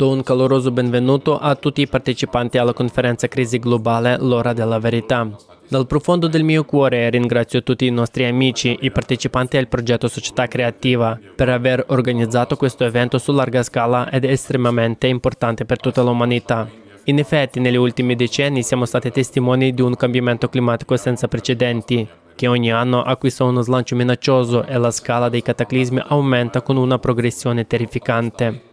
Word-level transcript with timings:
Do 0.00 0.08
un 0.08 0.22
caloroso 0.22 0.70
benvenuto 0.70 1.38
a 1.38 1.54
tutti 1.56 1.82
i 1.82 1.86
partecipanti 1.86 2.56
alla 2.56 2.72
conferenza 2.72 3.28
Crisi 3.28 3.58
Globale 3.58 4.16
L'ora 4.18 4.54
della 4.54 4.78
verità. 4.78 5.28
Dal 5.68 5.86
profondo 5.86 6.26
del 6.26 6.42
mio 6.42 6.64
cuore 6.64 7.10
ringrazio 7.10 7.62
tutti 7.62 7.84
i 7.84 7.90
nostri 7.90 8.24
amici, 8.24 8.78
i 8.80 8.90
partecipanti 8.90 9.58
al 9.58 9.68
progetto 9.68 10.08
Società 10.08 10.46
Creativa, 10.46 11.20
per 11.36 11.50
aver 11.50 11.84
organizzato 11.88 12.56
questo 12.56 12.84
evento 12.84 13.18
su 13.18 13.30
larga 13.32 13.62
scala 13.62 14.08
ed 14.08 14.24
estremamente 14.24 15.06
importante 15.06 15.66
per 15.66 15.78
tutta 15.78 16.00
l'umanità. 16.00 16.66
In 17.04 17.18
effetti, 17.18 17.60
negli 17.60 17.76
ultimi 17.76 18.16
decenni 18.16 18.62
siamo 18.62 18.86
stati 18.86 19.10
testimoni 19.10 19.74
di 19.74 19.82
un 19.82 19.94
cambiamento 19.96 20.48
climatico 20.48 20.96
senza 20.96 21.28
precedenti, 21.28 22.08
che 22.34 22.46
ogni 22.46 22.72
anno 22.72 23.02
acquista 23.02 23.44
uno 23.44 23.60
slancio 23.60 23.96
minaccioso 23.96 24.64
e 24.64 24.78
la 24.78 24.92
scala 24.92 25.28
dei 25.28 25.42
cataclismi 25.42 26.00
aumenta 26.06 26.62
con 26.62 26.78
una 26.78 26.98
progressione 26.98 27.66
terrificante. 27.66 28.68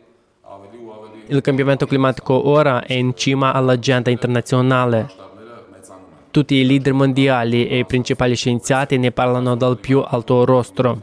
Il 1.29 1.41
cambiamento 1.41 1.85
climatico 1.85 2.47
ora 2.47 2.85
è 2.85 2.93
in 2.93 3.13
cima 3.13 3.51
all'agenda 3.51 4.09
internazionale. 4.09 5.09
Tutti 6.31 6.55
i 6.55 6.65
leader 6.65 6.93
mondiali 6.93 7.67
e 7.67 7.79
i 7.79 7.85
principali 7.85 8.33
scienziati 8.33 8.97
ne 8.97 9.11
parlano 9.11 9.55
dal 9.55 9.77
più 9.77 9.99
alto 9.99 10.45
rostro. 10.45 11.01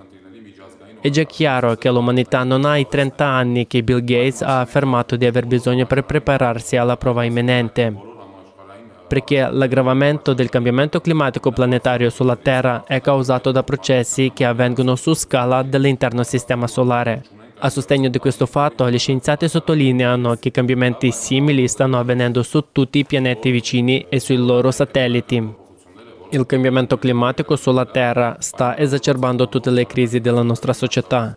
È 0.99 1.11
già 1.11 1.25
chiaro 1.25 1.75
che 1.75 1.91
l'umanità 1.91 2.43
non 2.43 2.65
ha 2.65 2.79
i 2.79 2.89
30 2.89 3.23
anni 3.23 3.67
che 3.67 3.83
Bill 3.83 4.03
Gates 4.03 4.41
ha 4.41 4.61
affermato 4.61 5.17
di 5.17 5.27
aver 5.27 5.45
bisogno 5.45 5.85
per 5.85 6.05
prepararsi 6.05 6.77
alla 6.77 6.97
prova 6.97 7.25
imminente. 7.25 7.95
Perché 9.07 9.47
l'aggravamento 9.51 10.33
del 10.33 10.49
cambiamento 10.49 11.03
climatico 11.03 11.51
planetario 11.51 12.09
sulla 12.09 12.37
Terra 12.37 12.85
è 12.87 13.03
causato 13.03 13.53
da 13.53 13.63
processi 13.63 14.33
che 14.35 14.47
avvengono 14.47 14.97
su 14.97 15.13
scala 15.13 15.63
dell'interno 15.63 16.23
sistema 16.23 16.67
solare. 16.67 17.44
A 17.65 17.71
sostegno 17.71 18.11
di 18.11 18.19
questo 18.19 18.45
fatto, 18.45 18.91
gli 18.91 18.99
scienziati 18.99 19.49
sottolineano 19.49 20.35
che 20.35 20.51
cambiamenti 20.51 21.11
simili 21.11 21.67
stanno 21.67 21.99
avvenendo 21.99 22.43
su 22.43 22.63
tutti 22.71 22.99
i 22.99 23.07
pianeti 23.07 23.51
vicini 23.51 24.05
e 24.11 24.21
sui 24.21 24.37
loro 24.37 24.71
satelliti. 24.71 25.55
Il 26.29 26.45
cambiamento 26.45 26.99
climatico 26.99 27.57
sulla 27.57 27.87
Terra 27.87 28.37
sta 28.41 28.77
esacerbando 28.77 29.49
tutte 29.49 29.71
le 29.71 29.87
crisi 29.87 30.21
della 30.21 30.43
nostra 30.43 30.75
società. 30.75 31.35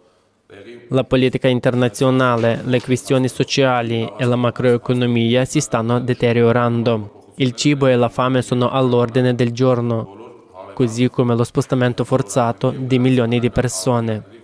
La 0.90 1.06
politica 1.06 1.48
internazionale, 1.48 2.62
le 2.66 2.82
questioni 2.82 3.30
sociali 3.30 4.12
e 4.18 4.26
la 4.26 4.36
macroeconomia 4.36 5.46
si 5.46 5.62
stanno 5.62 6.02
deteriorando. 6.02 7.32
Il 7.36 7.54
cibo 7.54 7.88
e 7.88 7.96
la 7.96 8.10
fame 8.10 8.42
sono 8.42 8.70
all'ordine 8.70 9.34
del 9.34 9.54
giorno, 9.54 10.44
così 10.74 11.10
come 11.10 11.38
lo 11.38 11.46
spostamento 11.46 12.04
forzato 12.04 12.74
di 12.78 13.00
milioni 13.00 13.40
di 13.40 13.50
persone. 13.50 14.36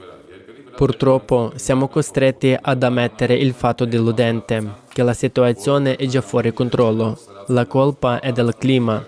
Purtroppo 0.75 1.51
siamo 1.55 1.87
costretti 1.87 2.57
ad 2.59 2.83
ammettere 2.83 3.35
il 3.35 3.53
fatto 3.53 3.85
deludente 3.85 4.81
che 4.89 5.03
la 5.03 5.13
situazione 5.13 5.95
è 5.95 6.05
già 6.07 6.21
fuori 6.21 6.51
controllo. 6.51 7.17
La 7.47 7.65
colpa 7.65 8.19
è 8.19 8.31
del 8.31 8.55
clima. 8.57 9.05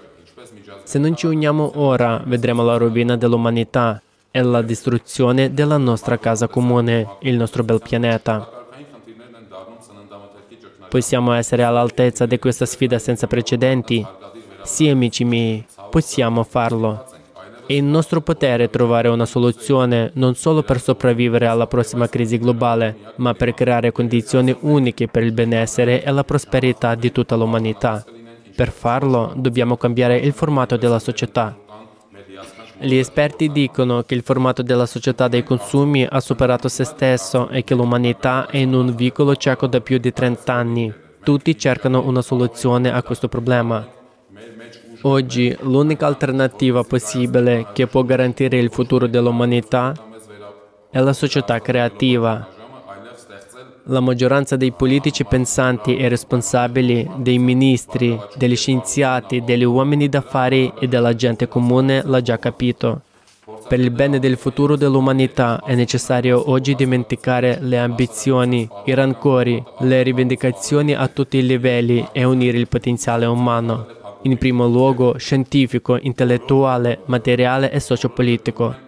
Se 0.83 0.99
non 0.99 1.15
ci 1.15 1.25
uniamo 1.25 1.73
ora, 1.75 2.21
vedremo 2.25 2.63
la 2.63 2.77
rovina 2.77 3.17
dell'umanità 3.17 4.01
e 4.29 4.41
la 4.41 4.61
distruzione 4.61 5.53
della 5.53 5.77
nostra 5.77 6.19
casa 6.19 6.47
comune, 6.47 7.17
il 7.21 7.35
nostro 7.35 7.63
bel 7.63 7.81
pianeta. 7.81 8.47
Possiamo 10.87 11.33
essere 11.33 11.63
all'altezza 11.63 12.25
di 12.25 12.37
questa 12.37 12.65
sfida 12.65 12.99
senza 12.99 13.27
precedenti? 13.27 14.05
Sì, 14.63 14.87
amici 14.87 15.23
miei, 15.23 15.65
possiamo 15.89 16.43
farlo. 16.43 17.14
È 17.67 17.73
in 17.73 17.89
nostro 17.89 18.21
potere 18.21 18.69
trovare 18.69 19.07
una 19.07 19.25
soluzione 19.25 20.11
non 20.13 20.35
solo 20.35 20.61
per 20.61 20.79
sopravvivere 20.79 21.47
alla 21.47 21.65
prossima 21.65 22.07
crisi 22.07 22.37
globale, 22.37 22.95
ma 23.15 23.33
per 23.33 23.55
creare 23.55 23.91
condizioni 23.91 24.55
uniche 24.59 25.07
per 25.07 25.23
il 25.23 25.31
benessere 25.31 26.03
e 26.03 26.11
la 26.11 26.23
prosperità 26.23 26.93
di 26.93 27.11
tutta 27.11 27.35
l'umanità. 27.35 28.05
Per 28.55 28.71
farlo 28.71 29.33
dobbiamo 29.35 29.77
cambiare 29.77 30.17
il 30.17 30.33
formato 30.33 30.77
della 30.77 30.99
società. 30.99 31.57
Gli 32.77 32.95
esperti 32.95 33.51
dicono 33.51 34.03
che 34.03 34.13
il 34.13 34.21
formato 34.21 34.61
della 34.61 34.85
società 34.85 35.27
dei 35.27 35.43
consumi 35.43 36.05
ha 36.07 36.19
superato 36.19 36.67
se 36.67 36.83
stesso 36.83 37.49
e 37.49 37.63
che 37.63 37.73
l'umanità 37.73 38.47
è 38.47 38.57
in 38.57 38.73
un 38.73 38.93
vicolo 38.93 39.35
cieco 39.35 39.65
da 39.65 39.81
più 39.81 39.97
di 39.97 40.13
30 40.13 40.53
anni. 40.53 40.93
Tutti 41.23 41.57
cercano 41.57 42.05
una 42.05 42.21
soluzione 42.21 42.93
a 42.93 43.01
questo 43.01 43.27
problema. 43.27 44.03
Oggi 45.07 45.55
l'unica 45.61 46.07
alternativa 46.07 46.83
possibile 46.83 47.67
che 47.73 47.85
può 47.85 48.01
garantire 48.01 48.57
il 48.57 48.71
futuro 48.71 49.05
dell'umanità 49.05 49.93
è 50.89 50.99
la 50.99 51.13
società 51.13 51.61
creativa. 51.61 52.47
La 53.83 53.99
maggioranza 53.99 54.55
dei 54.55 54.71
politici 54.71 55.23
pensanti 55.23 55.95
e 55.95 56.07
responsabili, 56.07 57.07
dei 57.17 57.37
ministri, 57.37 58.19
degli 58.35 58.55
scienziati, 58.55 59.43
degli 59.43 59.63
uomini 59.63 60.09
d'affari 60.09 60.73
e 60.79 60.87
della 60.87 61.13
gente 61.13 61.47
comune 61.47 62.01
l'ha 62.03 62.21
già 62.23 62.39
capito. 62.39 63.01
Per 63.67 63.79
il 63.79 63.91
bene 63.91 64.17
del 64.17 64.37
futuro 64.37 64.75
dell'umanità 64.75 65.61
è 65.63 65.75
necessario 65.75 66.49
oggi 66.49 66.73
dimenticare 66.73 67.59
le 67.61 67.77
ambizioni, 67.77 68.67
i 68.85 68.93
rancori, 68.95 69.63
le 69.81 70.01
rivendicazioni 70.01 70.95
a 70.95 71.07
tutti 71.07 71.37
i 71.37 71.45
livelli 71.45 72.07
e 72.11 72.23
unire 72.23 72.57
il 72.57 72.67
potenziale 72.67 73.27
umano 73.27 74.03
in 74.25 74.37
primo 74.37 74.67
luogo 74.67 75.17
scientifico, 75.17 75.97
intellettuale, 76.01 76.99
materiale 77.05 77.71
e 77.71 77.79
sociopolitico. 77.79 78.83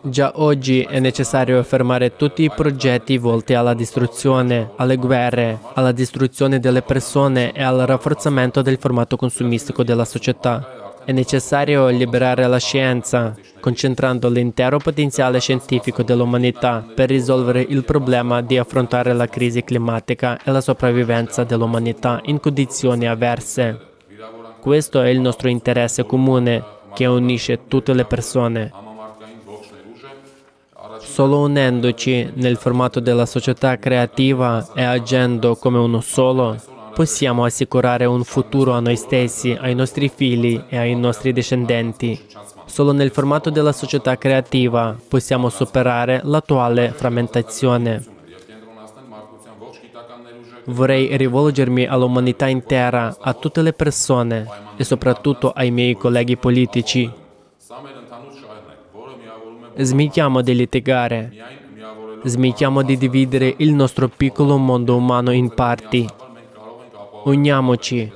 Già 0.00 0.32
oggi 0.36 0.82
è 0.82 1.00
necessario 1.00 1.60
fermare 1.64 2.14
tutti 2.14 2.44
i 2.44 2.50
progetti 2.50 3.18
volti 3.18 3.54
alla 3.54 3.74
distruzione, 3.74 4.70
alle 4.76 4.96
guerre, 4.96 5.58
alla 5.74 5.90
distruzione 5.90 6.60
delle 6.60 6.82
persone 6.82 7.52
e 7.52 7.62
al 7.62 7.78
rafforzamento 7.78 8.62
del 8.62 8.78
formato 8.78 9.16
consumistico 9.16 9.82
della 9.82 10.04
società. 10.04 10.94
È 11.04 11.10
necessario 11.10 11.88
liberare 11.88 12.46
la 12.46 12.58
scienza, 12.58 13.34
concentrando 13.58 14.28
l'intero 14.28 14.78
potenziale 14.78 15.40
scientifico 15.40 16.04
dell'umanità 16.04 16.86
per 16.94 17.08
risolvere 17.08 17.62
il 17.62 17.82
problema 17.82 18.40
di 18.40 18.56
affrontare 18.56 19.12
la 19.14 19.26
crisi 19.26 19.64
climatica 19.64 20.38
e 20.44 20.52
la 20.52 20.60
sopravvivenza 20.60 21.42
dell'umanità 21.42 22.20
in 22.24 22.38
condizioni 22.38 23.08
avverse. 23.08 23.87
Questo 24.60 25.00
è 25.00 25.08
il 25.08 25.20
nostro 25.20 25.48
interesse 25.48 26.04
comune 26.04 26.62
che 26.94 27.06
unisce 27.06 27.66
tutte 27.68 27.92
le 27.94 28.04
persone. 28.04 28.72
Solo 31.00 31.40
unendoci 31.40 32.30
nel 32.34 32.56
formato 32.56 33.00
della 33.00 33.26
società 33.26 33.78
creativa 33.78 34.66
e 34.74 34.82
agendo 34.82 35.56
come 35.56 35.78
uno 35.78 36.00
solo, 36.00 36.56
possiamo 36.94 37.44
assicurare 37.44 38.04
un 38.04 38.24
futuro 38.24 38.72
a 38.72 38.80
noi 38.80 38.96
stessi, 38.96 39.56
ai 39.58 39.74
nostri 39.74 40.08
figli 40.08 40.60
e 40.68 40.76
ai 40.76 40.96
nostri 40.96 41.32
discendenti. 41.32 42.20
Solo 42.64 42.92
nel 42.92 43.10
formato 43.10 43.50
della 43.50 43.72
società 43.72 44.18
creativa 44.18 44.96
possiamo 45.08 45.48
superare 45.48 46.20
l'attuale 46.24 46.90
frammentazione. 46.90 48.17
Vorrei 50.68 51.16
rivolgermi 51.16 51.86
all'umanità 51.86 52.46
intera, 52.46 53.16
a 53.18 53.32
tutte 53.32 53.62
le 53.62 53.72
persone 53.72 54.46
e 54.76 54.84
soprattutto 54.84 55.50
ai 55.50 55.70
miei 55.70 55.96
colleghi 55.96 56.36
politici. 56.36 57.10
Smettiamo 59.74 60.42
di 60.42 60.54
litigare. 60.54 61.32
Smettiamo 62.22 62.82
di 62.82 62.98
dividere 62.98 63.54
il 63.58 63.72
nostro 63.72 64.08
piccolo 64.08 64.58
mondo 64.58 64.96
umano 64.96 65.30
in 65.30 65.54
parti. 65.54 66.06
Uniamoci. 67.24 68.12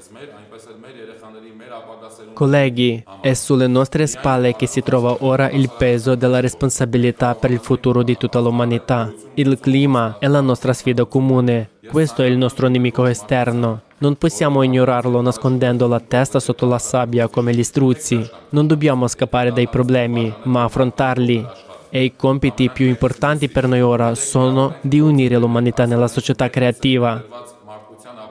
Colleghi, 2.42 3.00
è 3.20 3.34
sulle 3.34 3.68
nostre 3.68 4.04
spalle 4.08 4.56
che 4.56 4.66
si 4.66 4.82
trova 4.82 5.18
ora 5.20 5.48
il 5.48 5.70
peso 5.70 6.16
della 6.16 6.40
responsabilità 6.40 7.36
per 7.36 7.52
il 7.52 7.60
futuro 7.60 8.02
di 8.02 8.16
tutta 8.16 8.40
l'umanità. 8.40 9.12
Il 9.34 9.60
clima 9.60 10.16
è 10.18 10.26
la 10.26 10.40
nostra 10.40 10.72
sfida 10.72 11.04
comune 11.04 11.70
questo 11.88 12.22
è 12.22 12.26
il 12.26 12.36
nostro 12.36 12.66
nemico 12.66 13.06
esterno. 13.06 13.82
Non 13.98 14.16
possiamo 14.16 14.64
ignorarlo 14.64 15.20
nascondendo 15.20 15.86
la 15.86 16.00
testa 16.00 16.40
sotto 16.40 16.66
la 16.66 16.78
sabbia 16.78 17.28
come 17.28 17.54
gli 17.54 17.62
struzzi. 17.62 18.28
Non 18.48 18.66
dobbiamo 18.66 19.06
scappare 19.06 19.52
dai 19.52 19.68
problemi, 19.68 20.34
ma 20.44 20.64
affrontarli. 20.64 21.46
E 21.90 22.02
i 22.02 22.16
compiti 22.16 22.70
più 22.70 22.86
importanti 22.86 23.48
per 23.48 23.68
noi 23.68 23.82
ora 23.82 24.16
sono 24.16 24.74
di 24.80 24.98
unire 24.98 25.36
l'umanità 25.36 25.84
nella 25.84 26.08
società 26.08 26.50
creativa 26.50 27.22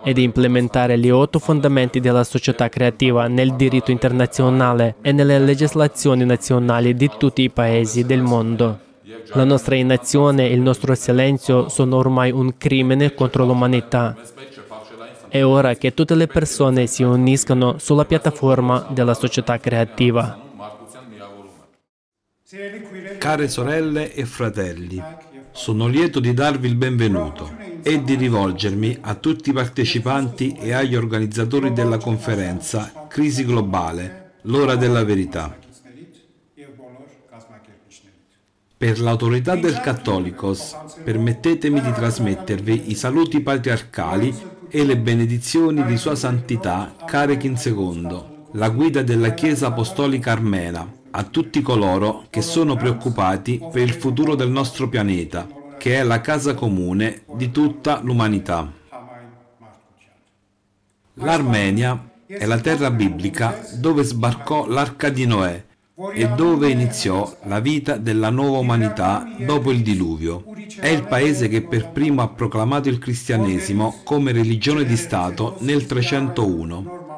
e 0.04 0.14
di 0.14 0.24
implementare 0.24 0.98
gli 0.98 1.10
otto 1.10 1.40
fondamenti 1.40 2.00
della 2.00 2.24
società 2.24 2.70
creativa 2.70 3.28
nel 3.28 3.54
diritto 3.54 3.92
internazionale 3.92 4.96
e 5.02 5.12
nelle 5.12 5.40
legislazioni 5.40 6.26
nazionali 6.26 6.94
di 6.96 7.10
tutti 7.18 7.44
i 7.44 7.50
paesi 7.50 8.06
del 8.06 8.22
mondo. 8.22 8.80
La 9.34 9.44
nostra 9.44 9.76
inazione 9.76 10.50
e 10.50 10.54
il 10.54 10.62
nostro 10.62 10.96
silenzio 10.96 11.70
sono 11.70 11.98
ormai 11.98 12.32
un 12.32 12.58
crimine 12.58 13.14
contro 13.14 13.46
l'umanità. 13.46 14.16
È 15.28 15.44
ora 15.44 15.76
che 15.76 15.94
tutte 15.94 16.16
le 16.16 16.28
persone 16.28 16.88
si 16.88 17.04
uniscano 17.04 17.76
sulla 17.78 18.06
piattaforma 18.06 18.88
della 18.90 19.14
società 19.14 19.58
creativa. 19.60 20.51
Care 23.18 23.48
sorelle 23.48 24.14
e 24.14 24.26
fratelli, 24.26 25.02
sono 25.54 25.88
lieto 25.88 26.20
di 26.20 26.34
darvi 26.34 26.68
il 26.68 26.76
benvenuto 26.76 27.50
e 27.82 28.04
di 28.04 28.16
rivolgermi 28.16 28.98
a 29.00 29.16
tutti 29.16 29.52
i 29.52 29.54
partecipanti 29.54 30.58
e 30.60 30.74
agli 30.74 30.94
organizzatori 30.94 31.72
della 31.72 31.98
conferenza 31.98 33.06
Crisi 33.08 33.46
Globale, 33.46 34.34
l'ora 34.42 34.76
della 34.76 35.06
verità. 35.06 35.58
Per 38.78 39.00
l'autorità 39.00 39.56
del 39.56 39.80
Cattolicos, 39.80 40.76
permettetemi 41.06 41.80
di 41.80 41.94
trasmettervi 41.94 42.92
i 42.92 42.96
saluti 42.96 43.40
patriarcali 43.40 44.38
e 44.68 44.84
le 44.84 44.98
benedizioni 44.98 45.86
di 45.86 45.96
Sua 45.96 46.16
Santità 46.16 46.98
Carechin 47.06 47.58
II, 47.64 48.24
la 48.54 48.68
guida 48.68 49.04
della 49.04 49.34
Chiesa 49.34 49.68
Apostolica 49.68 50.34
Armena, 50.34 51.00
a 51.12 51.24
tutti 51.24 51.62
coloro 51.62 52.26
che 52.30 52.42
sono 52.42 52.76
preoccupati 52.76 53.62
per 53.72 53.82
il 53.82 53.94
futuro 53.94 54.36
del 54.36 54.50
nostro 54.50 54.88
pianeta, 54.88 55.48
che 55.78 55.96
è 55.96 56.04
la 56.04 56.22
casa 56.22 56.54
comune 56.54 57.24
di 57.34 57.52
tutta 57.52 58.00
l'umanità. 58.02 58.72
L'Armenia 61.16 62.10
è 62.26 62.46
la 62.46 62.60
terra 62.60 62.90
biblica 62.92 63.60
dove 63.76 64.04
sbarcò 64.04 64.68
l'arca 64.68 65.10
di 65.10 65.26
Noè 65.26 65.66
e 66.14 66.28
dove 66.30 66.70
iniziò 66.70 67.38
la 67.44 67.60
vita 67.60 67.98
della 67.98 68.30
nuova 68.30 68.60
umanità 68.60 69.28
dopo 69.38 69.72
il 69.72 69.82
diluvio. 69.82 70.46
È 70.80 70.88
il 70.88 71.04
paese 71.04 71.48
che 71.48 71.62
per 71.62 71.90
primo 71.90 72.22
ha 72.22 72.30
proclamato 72.30 72.90
il 72.90 72.98
cristianesimo 72.98 74.00
come 74.04 74.32
religione 74.32 74.86
di 74.86 74.96
Stato 74.96 75.58
nel 75.60 75.86
301 75.86 77.11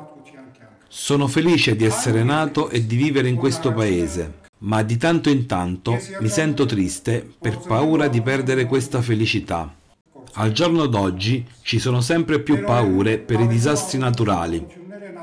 sono 0.95 1.27
felice 1.27 1.75
di 1.75 1.85
essere 1.85 2.23
nato 2.23 2.69
e 2.69 2.85
di 2.85 2.95
vivere 2.95 3.27
in 3.27 3.35
questo 3.35 3.73
paese, 3.73 4.41
ma 4.59 4.83
di 4.83 4.95
tanto 4.95 5.29
in 5.29 5.47
tanto 5.47 5.99
mi 6.19 6.29
sento 6.29 6.67
triste 6.67 7.27
per 7.41 7.57
paura 7.57 8.07
di 8.07 8.21
perdere 8.21 8.67
questa 8.67 9.01
felicità. 9.01 9.73
Al 10.33 10.51
giorno 10.51 10.85
d'oggi 10.85 11.45
ci 11.63 11.79
sono 11.79 11.99
sempre 11.99 12.41
più 12.41 12.63
paure 12.63 13.17
per 13.17 13.39
i 13.39 13.47
disastri 13.47 13.97
naturali, 13.97 14.63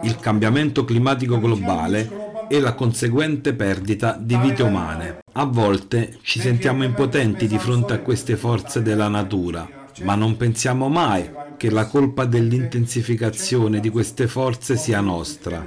il 0.03 0.17
cambiamento 0.17 0.85
climatico 0.85 1.39
globale 1.39 2.47
e 2.49 2.59
la 2.59 2.75
conseguente 2.75 3.55
perdita 3.55 4.19
di 4.21 4.37
vite 4.39 4.65
umane. 4.65 5.19
A 5.35 5.45
volte 5.45 6.19
ci 6.23 6.41
sentiamo 6.41 6.83
impotenti 6.83 7.47
di 7.47 7.59
fronte 7.59 7.93
a 7.93 8.01
queste 8.01 8.37
forze 8.37 8.83
della 8.83 9.09
natura, 9.09 9.69
ma 10.03 10.17
non 10.17 10.37
pensiamo 10.37 10.89
mai 10.89 11.31
che 11.61 11.69
la 11.69 11.85
colpa 11.85 12.25
dell'intensificazione 12.25 13.81
di 13.81 13.91
queste 13.91 14.27
forze 14.29 14.79
sia 14.79 15.03
nostra. 15.03 15.63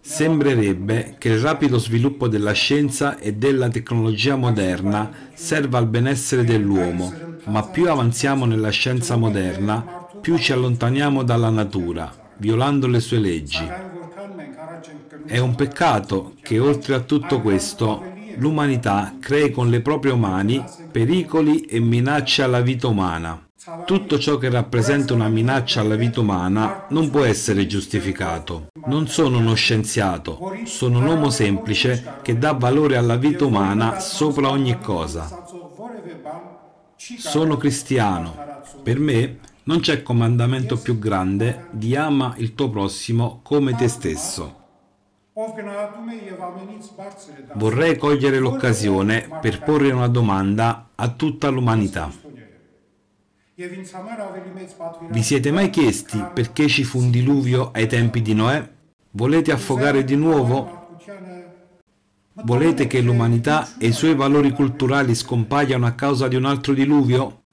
Sembrerebbe 0.00 1.16
che 1.18 1.28
il 1.28 1.38
rapido 1.38 1.78
sviluppo 1.78 2.28
della 2.28 2.52
scienza 2.52 3.18
e 3.18 3.34
della 3.34 3.68
tecnologia 3.68 4.36
moderna 4.36 5.10
serva 5.34 5.76
al 5.76 5.86
benessere 5.86 6.44
dell'uomo, 6.44 7.12
ma 7.44 7.62
più 7.62 7.90
avanziamo 7.90 8.46
nella 8.46 8.70
scienza 8.70 9.16
moderna, 9.16 10.08
più 10.18 10.38
ci 10.38 10.52
allontaniamo 10.52 11.22
dalla 11.22 11.50
natura, 11.50 12.10
violando 12.38 12.86
le 12.86 13.00
sue 13.00 13.18
leggi. 13.18 13.68
È 15.26 15.36
un 15.36 15.54
peccato 15.54 16.36
che 16.40 16.58
oltre 16.58 16.94
a 16.94 17.00
tutto 17.00 17.42
questo 17.42 18.02
l'umanità 18.36 19.16
crei 19.20 19.50
con 19.50 19.68
le 19.68 19.82
proprie 19.82 20.14
mani 20.14 20.64
pericoli 20.90 21.66
e 21.66 21.80
minacce 21.80 22.42
alla 22.42 22.62
vita 22.62 22.86
umana. 22.86 23.51
Tutto 23.84 24.18
ciò 24.18 24.38
che 24.38 24.50
rappresenta 24.50 25.14
una 25.14 25.28
minaccia 25.28 25.82
alla 25.82 25.94
vita 25.94 26.18
umana 26.18 26.86
non 26.88 27.10
può 27.10 27.22
essere 27.22 27.64
giustificato. 27.68 28.66
Non 28.86 29.06
sono 29.06 29.38
uno 29.38 29.54
scienziato, 29.54 30.56
sono 30.64 30.98
un 30.98 31.06
uomo 31.06 31.30
semplice 31.30 32.16
che 32.22 32.38
dà 32.38 32.54
valore 32.54 32.96
alla 32.96 33.14
vita 33.14 33.44
umana 33.44 34.00
sopra 34.00 34.48
ogni 34.48 34.80
cosa. 34.80 35.46
Sono 36.96 37.56
cristiano. 37.56 38.34
Per 38.82 38.98
me 38.98 39.38
non 39.64 39.78
c'è 39.78 40.02
comandamento 40.02 40.76
più 40.76 40.98
grande 40.98 41.68
di 41.70 41.94
ama 41.94 42.34
il 42.38 42.56
tuo 42.56 42.68
prossimo 42.68 43.38
come 43.44 43.76
te 43.76 43.86
stesso. 43.86 44.56
Vorrei 47.54 47.96
cogliere 47.96 48.40
l'occasione 48.40 49.38
per 49.40 49.62
porre 49.62 49.92
una 49.92 50.08
domanda 50.08 50.88
a 50.96 51.08
tutta 51.10 51.48
l'umanità. 51.48 52.31
Vi 53.54 55.22
siete 55.22 55.52
mai 55.52 55.68
chiesti 55.68 56.24
perché 56.32 56.68
ci 56.68 56.84
fu 56.84 56.98
un 56.98 57.10
diluvio 57.10 57.70
ai 57.72 57.86
tempi 57.86 58.22
di 58.22 58.32
Noè? 58.32 58.66
Volete 59.10 59.52
affogare 59.52 60.04
di 60.04 60.16
nuovo? 60.16 60.96
Volete 62.44 62.86
che 62.86 63.02
l'umanità 63.02 63.76
e 63.78 63.88
i 63.88 63.92
suoi 63.92 64.14
valori 64.14 64.52
culturali 64.52 65.14
scompaiano 65.14 65.84
a 65.84 65.92
causa 65.92 66.28
di 66.28 66.36
un 66.36 66.46
altro 66.46 66.72
diluvio? 66.72 67.44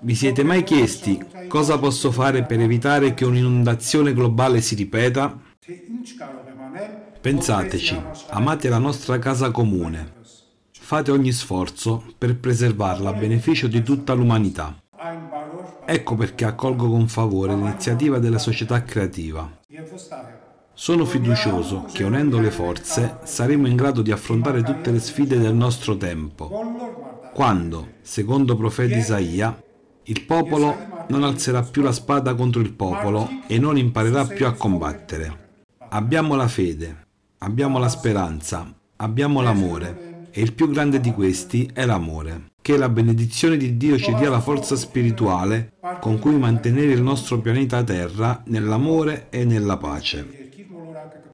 Vi 0.00 0.14
siete 0.14 0.44
mai 0.44 0.62
chiesti 0.62 1.24
cosa 1.48 1.78
posso 1.78 2.12
fare 2.12 2.42
per 2.42 2.60
evitare 2.60 3.14
che 3.14 3.24
un'inondazione 3.24 4.12
globale 4.12 4.60
si 4.60 4.74
ripeta? 4.74 5.34
Pensateci, 7.22 8.02
amate 8.28 8.68
la 8.68 8.78
nostra 8.78 9.18
casa 9.18 9.50
comune, 9.50 10.15
Fate 10.86 11.10
ogni 11.10 11.32
sforzo 11.32 12.14
per 12.16 12.38
preservarla 12.38 13.10
a 13.10 13.12
beneficio 13.12 13.66
di 13.66 13.82
tutta 13.82 14.12
l'umanità. 14.12 14.80
Ecco 15.84 16.14
perché 16.14 16.44
accolgo 16.44 16.88
con 16.88 17.08
favore 17.08 17.56
l'iniziativa 17.56 18.20
della 18.20 18.38
società 18.38 18.84
creativa. 18.84 19.50
Sono 20.74 21.04
fiducioso 21.04 21.86
che 21.92 22.04
unendo 22.04 22.38
le 22.38 22.52
forze 22.52 23.18
saremo 23.24 23.66
in 23.66 23.74
grado 23.74 24.00
di 24.00 24.12
affrontare 24.12 24.62
tutte 24.62 24.92
le 24.92 25.00
sfide 25.00 25.40
del 25.40 25.56
nostro 25.56 25.96
tempo. 25.96 26.52
Quando, 27.34 27.94
secondo 28.02 28.54
profeta 28.54 28.94
Isaia, 28.94 29.60
il 30.04 30.22
popolo 30.22 31.04
non 31.08 31.24
alzerà 31.24 31.64
più 31.64 31.82
la 31.82 31.90
spada 31.90 32.36
contro 32.36 32.60
il 32.60 32.72
popolo 32.72 33.28
e 33.48 33.58
non 33.58 33.76
imparerà 33.76 34.24
più 34.24 34.46
a 34.46 34.52
combattere. 34.52 35.64
Abbiamo 35.88 36.36
la 36.36 36.46
fede, 36.46 37.06
abbiamo 37.38 37.80
la 37.80 37.88
speranza, 37.88 38.72
abbiamo 38.98 39.40
l'amore 39.40 40.14
e 40.36 40.42
il 40.42 40.52
più 40.52 40.68
grande 40.68 41.00
di 41.00 41.12
questi 41.12 41.70
è 41.72 41.86
l'amore. 41.86 42.52
Che 42.60 42.76
la 42.76 42.90
benedizione 42.90 43.56
di 43.56 43.78
Dio 43.78 43.96
ci 43.96 44.14
dia 44.16 44.28
la 44.28 44.40
forza 44.40 44.76
spirituale 44.76 45.72
con 45.98 46.18
cui 46.18 46.36
mantenere 46.36 46.92
il 46.92 47.00
nostro 47.00 47.40
pianeta 47.40 47.82
Terra 47.82 48.42
nell'amore 48.48 49.28
e 49.30 49.46
nella 49.46 49.78
pace. 49.78 50.45